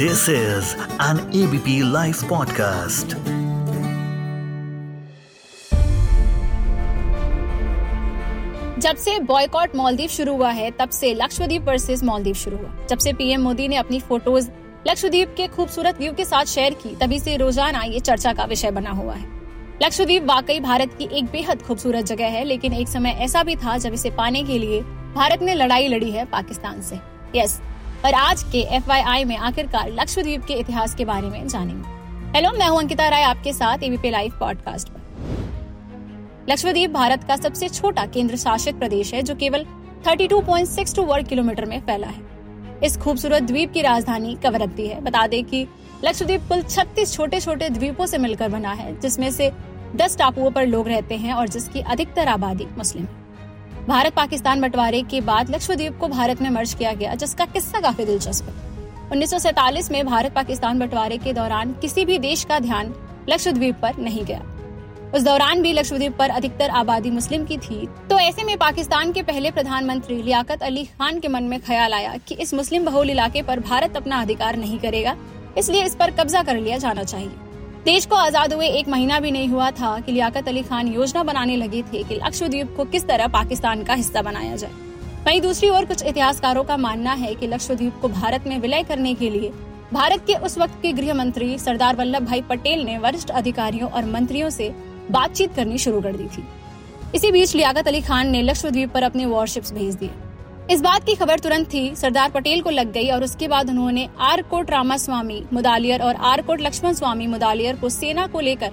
This 0.00 0.28
is 0.28 0.76
an 1.00 1.18
ABP 1.32 1.72
Life 1.92 2.18
podcast. 2.30 3.14
जब 8.80 8.96
से 8.96 9.18
boycott 9.20 9.74
Maldives 9.76 10.08
शुरू 10.08 10.34
हुआ 10.36 10.50
है, 10.50 10.70
तब 10.70 10.90
से 10.90 11.14
लक्षद्वीप 11.14 11.62
वर्सेस 11.62 12.02
मालदीव 12.02 12.34
शुरू 12.34 12.56
हुआ। 12.56 12.86
जब 12.86 12.98
से 12.98 13.12
पीएम 13.12 13.40
मोदी 13.40 13.68
ने 13.68 13.76
अपनी 13.76 14.00
फ़ोटोज़ 14.00 14.48
लक्षद्वीप 14.88 15.34
के 15.36 15.46
खूबसूरत 15.46 15.98
व्यू 15.98 16.12
के 16.12 16.24
साथ 16.24 16.44
शेयर 16.44 16.74
की, 16.74 16.94
तभी 16.96 17.18
से 17.18 17.36
रोज़ाना 17.36 17.82
ये 17.82 18.00
चर्चा 18.00 18.32
का 18.32 18.44
विषय 18.44 18.70
बना 18.70 18.90
हुआ 18.90 19.14
है। 19.14 19.26
लक्षद्वीप 19.82 20.22
वाकई 20.22 20.60
भारत 20.60 20.94
की 20.98 21.08
एक 21.12 21.24
बेहद 21.24 21.62
खूबसूरत 21.62 22.04
जगह 22.04 22.26
है, 22.26 22.44
लेकिन 22.44 22.72
एक 22.72 22.88
समय 22.88 23.10
ऐसा 23.10 23.42
भी 23.42 23.56
था 23.56 23.78
जब 23.78 23.92
इसे 23.92 24.10
पाने 24.10 24.42
के 24.42 24.58
लिए 24.58 24.80
भारत 25.14 25.42
ने 25.42 25.54
लड़ाई 25.54 25.88
लड़ी 25.88 26.10
है 26.10 26.24
पाकिस्तान 26.24 26.80
से। 26.82 26.98
यस 27.36 27.60
पर 28.02 28.14
आज 28.14 28.42
के 28.42 28.60
एफ़ 28.60 28.90
में 29.28 29.36
आखिरकार 29.36 29.90
लक्षद्वीप 29.90 30.44
के 30.44 30.54
इतिहास 30.54 30.94
के 30.94 31.04
बारे 31.04 31.28
में 31.28 31.48
जानेंगे। 31.48 31.88
हेलो, 32.36 32.58
मैं 32.58 32.68
हूँ 32.68 32.78
अंकिता 32.78 33.08
राय 33.08 33.22
आपके 33.22 33.52
साथ 33.52 33.78
एबीपी 33.82 34.10
लाइव 34.10 34.32
पॉडकास्ट 34.40 34.88
पर। 34.88 35.00
लक्षद्वीप 36.50 36.90
भारत 36.90 37.24
का 37.24 37.36
सबसे 37.36 37.68
छोटा 37.68 38.06
केंद्र 38.06 38.36
शासित 38.36 38.78
प्रदेश 38.78 39.14
है, 39.14 39.22
जो 39.22 39.34
केवल 39.34 39.66
32.62 40.04 41.04
वर्ग 41.04 41.26
किलोमीटर 41.26 41.64
में 41.64 41.80
फैला 41.80 42.06
है। 42.06 42.22
इस 42.84 42.96
खूबसूरत 42.96 43.42
द्वीप 43.42 43.72
की 43.72 43.82
राजधानी 43.82 44.38
कवरत्ती 44.42 44.86
है। 44.86 45.00
बता 45.00 45.26
दें 45.26 45.44
कि 45.44 45.66
लक्षद्वीप 46.04 46.40
कुल 46.40 46.62
36 46.62 47.14
छोटे 47.14 47.40
छोटे 47.40 47.70
द्वीपों 47.70 48.06
से 48.06 48.18
मिलकर 48.18 48.48
बना 48.48 48.72
है, 48.72 49.00
जिसमें 49.00 49.30
से 49.30 49.52
10 49.96 50.18
टापुओं 50.18 50.50
पर 50.50 50.66
लोग 50.66 50.88
रहते 50.88 51.14
हैं 51.14 51.32
और 51.32 51.48
जिसकी 51.48 51.80
अधिकतर 51.80 52.28
आबादी 52.28 52.66
मुस्लिम 52.78 53.04
है। 53.04 53.27
भारत 53.88 54.12
पाकिस्तान 54.14 54.60
बंटवारे 54.60 55.00
के 55.02 55.20
बाद 55.20 55.50
लक्षद्वीप 55.50 55.96
को 55.98 56.08
भारत 56.08 56.40
में 56.42 56.48
मर्ज 56.50 56.72
किया 56.74 56.92
गया, 56.92 57.14
जिसका 57.14 57.44
किस्सा 57.44 57.80
काफ़ी 57.80 58.04
दिलचस्प 58.04 58.48
है। 58.48 59.10
उन्नीस 59.12 59.90
में 59.90 60.04
भारत 60.06 60.32
पाकिस्तान 60.32 60.78
बंटवारे 60.78 61.16
के 61.18 61.32
दौरान 61.32 61.72
किसी 61.72 62.04
भी 62.04 62.18
देश 62.18 62.42
का 62.44 62.58
ध्यान 62.58 62.92
लक्षद्वीप 63.28 63.76
पर 63.82 63.96
नहीं 63.98 64.24
गया। 64.24 64.42
उस 65.14 65.22
दौरान 65.22 65.62
भी 65.62 65.72
लक्षद्वीप 65.72 66.16
पर 66.18 66.30
अधिकतर 66.30 66.70
आबादी 66.72 67.10
मुस्लिम 67.10 67.44
की 67.44 67.58
थी। 67.58 67.86
तो 68.10 68.18
ऐसे 68.18 68.44
में 68.44 68.56
पाकिस्तान 68.58 69.12
के 69.12 69.22
पहले 69.22 69.50
प्रधानमंत्री 69.50 70.22
लियाकत 70.22 70.62
अली 70.62 70.84
खान 70.86 71.20
के 71.20 71.28
मन 71.28 71.44
में 71.44 71.60
ख्याल 71.60 71.94
आया 71.94 72.16
कि 72.18 72.34
इस 72.36 72.54
मुस्लिम 72.54 72.84
बहुल 72.84 73.10
इलाके 73.10 73.42
पर 73.42 73.60
भारत 73.62 73.96
अपना 73.96 74.20
अधिकार 74.22 74.56
नहीं 74.56 74.78
करेगा, 74.78 75.16
इसलिए 75.58 75.84
इस 75.84 75.94
पर 75.94 76.10
कब्जा 76.10 76.42
कर 76.42 76.56
लिया 76.56 76.78
जाना 76.78 77.04
चाहिए। 77.04 77.30
देश 77.84 78.06
को 78.06 78.16
आज़ाद 78.16 78.52
हुए 78.52 78.66
एक 78.68 78.88
महीना 78.88 79.18
भी 79.20 79.30
नहीं 79.30 79.48
हुआ 79.48 79.70
था 79.70 79.98
कि 80.00 80.12
लियाकत 80.12 80.48
अली 80.48 80.62
खान 80.62 80.88
योजना 80.88 81.22
बनाने 81.22 81.56
लगे 81.56 81.82
थे 81.82 82.02
कि 82.04 82.14
लक्षद्वीप 82.14 82.74
को 82.76 82.84
किस 82.84 83.06
तरह 83.06 83.28
पाकिस्तान 83.28 83.84
का 83.84 83.94
हिस्सा 83.94 84.22
बनाया 84.22 84.56
जाए। 84.56 84.70
वहीं 85.26 85.40
दूसरी 85.40 85.68
ओर 85.68 85.84
कुछ 85.84 86.02
इतिहासकारों 86.02 86.64
का 86.64 86.76
मानना 86.76 87.12
है 87.14 87.34
कि 87.34 87.46
लक्षद्वीप 87.46 88.00
को 88.00 88.08
भारत 88.10 88.46
में 88.46 88.58
विलय 88.58 88.82
करने 88.82 89.14
के 89.14 89.30
लिए 89.30 89.52
भारत 89.92 90.24
के 90.26 90.34
उस 90.36 90.58
वक्त 90.58 90.80
के 90.82 90.92
गृह 90.92 91.14
मंत्री 91.14 91.58
सरदार 91.58 91.96
वल्लभ 91.96 92.26
भाई 92.26 92.42
पटेल 92.42 92.84
ने 92.84 92.98
वरिष्ठ 92.98 93.30
अधिकारियों 93.32 93.90
और 93.90 94.04
मंत्रियों 94.04 94.50
से 94.50 94.68
बातचीत 95.10 95.54
करनी 95.54 95.78
शुरू 95.78 96.00
कर 96.00 96.16
दी 96.16 96.26
थी। 96.28 96.44
इसी 97.14 97.30
बीच 97.32 97.54
लियाकत 97.54 97.88
अली 97.88 98.00
खान 98.00 98.30
ने 98.30 98.42
लक्षद्वीप 98.42 98.90
पर 98.90 99.02
अपने 99.02 99.26
वॉरशिप्स 99.26 99.72
भेज 99.72 99.94
दिए। 99.94 100.10
इस 100.68 100.80
बात 100.82 101.04
की 101.04 101.14
खबर 101.14 101.38
तुरंत 101.38 101.66
थी 101.74 101.94
सरदार 101.96 102.30
पटेल 102.30 102.60
को 102.62 102.70
लग 102.70 102.90
गई 102.92 103.08
और 103.10 103.22
उसके 103.24 103.46
बाद 103.48 103.68
उन्होंने 103.70 104.08
आरकोट 104.20 104.70
रामास्वामी 104.70 105.42
मुदालियर 105.52 106.02
और 106.02 106.14
आर 106.30 106.42
कोट 106.42 106.60
लक्ष्मण 106.60 106.92
स्वामी 106.94 107.26
मुदालियर 107.26 107.76
को 107.76 107.88
सेना 107.88 108.26
को 108.26 108.40
लेकर 108.40 108.72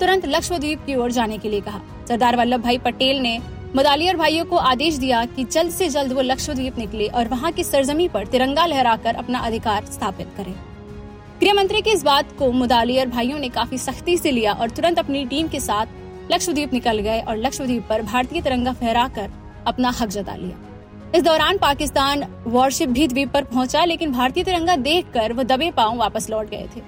तुरंत 0.00 0.26
लक्षद्वीप 0.26 0.84
की 0.86 0.94
ओर 0.94 1.12
जाने 1.12 1.38
के 1.38 1.48
लिए 1.48 1.60
कहा। 1.60 1.80
सरदार 2.08 2.36
वल्लभ 2.36 2.62
भाई 2.62 2.78
पटेल 2.78 3.20
ने 3.20 3.38
मुदालियर 3.76 4.16
भाइयों 4.16 4.44
को 4.44 4.56
आदेश 4.56 4.96
दिया 4.96 5.24
कि 5.26 5.44
जल्द 5.46 5.72
से 5.72 5.88
जल्द 5.88 6.12
वो 6.12 6.22
लक्षद्वीप 6.22 6.78
निकले 6.78 7.06
और 7.08 7.28
वहाँ 7.28 7.52
की 7.52 7.64
सरजमी 7.64 8.08
पर 8.08 8.26
तिरंगा 8.26 8.66
लहराकर 8.66 9.14
अपना 9.14 9.38
अधिकार 9.40 9.84
स्थापित 9.86 10.34
करें। 10.36 10.54
गृह 11.40 11.54
मंत्री 11.54 11.82
की 11.82 11.90
इस 11.90 12.04
बात 12.04 12.36
को 12.38 12.52
मुदालियर 12.54 13.08
भाइयों 13.08 13.38
ने 13.38 13.48
काफ़ी 13.50 13.78
सख्ती 13.78 14.16
से 14.18 14.30
लिया 14.30 14.52
और 14.52 14.70
तुरंत 14.70 14.98
अपनी 14.98 15.24
टीम 15.26 15.48
के 15.48 15.60
साथ 15.62 16.32
लक्षद्वीप 16.32 16.72
निकल 16.72 16.98
गए 17.00 17.20
और 17.20 17.36
लक्षद्वीप 17.38 17.88
पर 17.88 18.02
भारतीय 18.04 18.42
तिरंगा 18.42 18.72
फहराकर 18.74 19.30
अपना 19.66 19.90
हक 20.00 20.08
जता 20.10 20.34
लिया। 20.36 20.64
इस 21.14 21.22
दौरान 21.22 21.58
पाकिस्तान 21.58 22.24
वॉरशिप 22.46 22.88
भी 22.88 23.06
द्वीप 23.08 23.30
पर 23.32 23.44
पहुँचा, 23.44 23.84
लेकिन 23.84 24.12
भारतीय 24.12 24.44
तिरंगा 24.44 24.76
देखकर 24.76 25.32
वो 25.32 25.42
दबे 25.42 25.70
पाँव 25.70 25.96
वापस 25.96 26.28
लौट 26.30 26.50
गए 26.50 26.68
थे। 26.76 26.80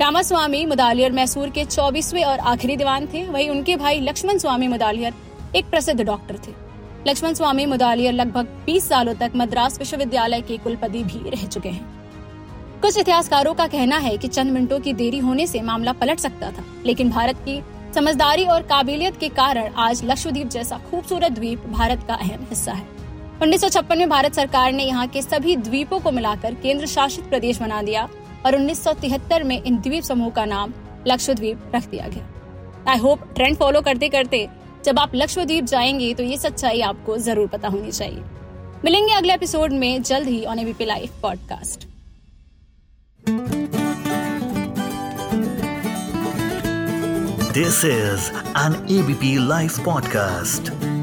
रामास्वामी 0.00 0.64
मुदालियर 0.66 1.12
मैसूर 1.12 1.50
के 1.50 1.64
चौबीसवे 1.64 2.22
और 2.22 2.38
आखिरी 2.38 2.76
दीवान 2.76 3.06
थे। 3.06 3.24
वहीं 3.26 3.48
उनके 3.50 3.76
भाई 3.76 4.00
लक्ष्मण 4.00 4.38
स्वामी 4.38 4.68
मुदालियर 4.68 5.14
एक 5.56 5.70
प्रसिद्ध 5.70 6.00
डॉक्टर 6.00 6.38
थे। 6.46 6.52
लक्ष्मण 7.08 7.34
स्वामी 7.34 7.66
मुदालियर 7.66 8.12
लगभग 8.12 8.48
20 8.66 8.88
सालों 8.88 9.14
तक 9.14 9.32
मद्रास 9.36 9.78
विश्वविद्यालय 9.78 10.40
के 10.40 10.56
कुलपति 10.56 11.02
भी 11.04 11.30
रह 11.30 11.46
चुके 11.46 11.68
हैं। 11.68 11.94
कुछ 12.82 12.98
इतिहासकारों 12.98 13.54
का 13.54 13.66
कहना 13.66 13.98
है 13.98 14.16
कि 14.16 14.28
चंद 14.28 14.52
मिनटों 14.52 14.80
की 14.80 14.92
देरी 14.92 15.18
होने 15.18 15.46
से 15.46 15.60
मामला 15.62 15.92
पलट 15.92 16.18
सकता 16.18 16.50
था, 16.50 16.64
लेकिन 16.86 17.10
भारत 17.10 17.36
की 17.38 17.60
समझदारी 17.94 18.44
और 18.44 18.62
काबिलियत 18.64 19.16
के 19.16 19.28
कारण 19.30 19.72
आज 19.78 20.04
लक्षद्वीप 20.04 20.48
जैसा 20.48 20.78
खूबसूरत 20.90 21.32
द्वीप 21.32 21.66
भारत 21.68 22.04
का 22.08 22.14
अहम 22.14 22.46
हिस्सा 22.50 22.72
है। 22.72 22.94
उन्नीस 23.42 23.60
सौ 23.60 23.68
छप्पन 23.68 23.98
में 23.98 24.08
भारत 24.08 24.34
सरकार 24.34 24.72
ने 24.72 24.84
यहाँ 24.84 25.06
के 25.06 25.22
सभी 25.22 25.56
द्वीपों 25.56 25.98
को 26.00 26.10
मिलाकर 26.10 26.54
केंद्र 26.54 26.86
शासित 26.86 27.24
प्रदेश 27.28 27.60
बना 27.60 27.80
दिया 27.82 28.08
और 28.46 28.56
उन्नीस 28.56 28.82
सौ 28.84 28.92
तिहत्तर 28.92 29.42
में 29.44 29.62
इन 29.62 29.76
द्वीप 29.80 30.04
समूह 30.04 30.30
का 30.30 30.44
नाम 30.44 30.72
लक्षद्वीप 31.06 31.72
रख 31.74 31.88
दिया 31.90 32.06
गया। 32.08 32.92
आई 32.92 32.98
होप 32.98 33.28
ट्रेंड 33.34 33.56
फॉलो 33.56 33.80
करते 33.80 34.08
करते 34.08 34.48
जब 34.84 34.98
आप 34.98 35.14
लक्षद्वीप 35.14 35.64
जाएँगे 35.64 36.12
तो 36.14 36.22
ये 36.22 36.38
सच्चाई 36.38 36.80
आपको 36.80 37.16
ज़रूर 37.18 37.48
पता 37.48 37.68
होनी 37.68 37.92
चाहिए। 37.92 38.22
मिलेंगे 38.84 39.12
अगले 39.14 39.34
एपिसोड 39.34 39.72
में 39.72 40.02
जल्द 40.02 40.28
ही 40.28 40.44
on 40.44 40.58
ABP 40.58 40.84
live 40.84 41.20
podcast 41.22 41.86
This 47.56 47.76
is 47.84 48.26
an 48.62 48.74
ABP 48.96 49.30
Life 49.52 49.80
podcast. 49.86 50.95